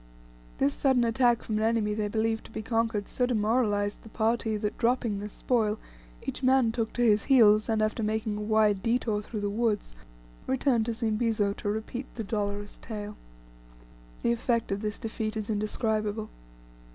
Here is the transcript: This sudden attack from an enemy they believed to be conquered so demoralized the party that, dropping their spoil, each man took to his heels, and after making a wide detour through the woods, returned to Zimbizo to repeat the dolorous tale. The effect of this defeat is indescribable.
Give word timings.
This 0.57 0.73
sudden 0.73 1.03
attack 1.03 1.43
from 1.43 1.59
an 1.59 1.63
enemy 1.63 1.93
they 1.93 2.07
believed 2.07 2.45
to 2.45 2.51
be 2.51 2.63
conquered 2.63 3.07
so 3.07 3.27
demoralized 3.27 4.01
the 4.01 4.09
party 4.09 4.57
that, 4.57 4.75
dropping 4.79 5.19
their 5.19 5.29
spoil, 5.29 5.77
each 6.25 6.41
man 6.41 6.71
took 6.71 6.91
to 6.93 7.03
his 7.03 7.25
heels, 7.25 7.69
and 7.69 7.83
after 7.83 8.01
making 8.01 8.35
a 8.35 8.41
wide 8.41 8.81
detour 8.81 9.21
through 9.21 9.41
the 9.41 9.47
woods, 9.51 9.93
returned 10.47 10.87
to 10.87 10.93
Zimbizo 10.93 11.53
to 11.53 11.69
repeat 11.69 12.07
the 12.15 12.23
dolorous 12.23 12.79
tale. 12.81 13.15
The 14.23 14.31
effect 14.31 14.71
of 14.71 14.81
this 14.81 14.97
defeat 14.97 15.37
is 15.37 15.51
indescribable. 15.51 16.31